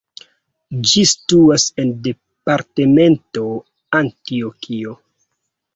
Ĝi 0.91 1.03
situas 1.11 1.65
en 1.83 1.91
departemento 2.09 3.45
Antjokio. 4.01 5.01